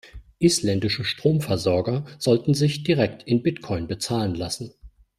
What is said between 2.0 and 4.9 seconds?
sollten sich direkt in Bitcoin bezahlen lassen.